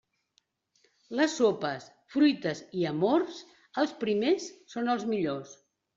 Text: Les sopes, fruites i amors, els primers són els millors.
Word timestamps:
Les 1.19 1.35
sopes, 1.41 1.85
fruites 2.15 2.63
i 2.81 2.87
amors, 2.93 3.43
els 3.83 3.95
primers 4.05 4.49
són 4.77 4.95
els 4.95 5.07
millors. 5.13 5.55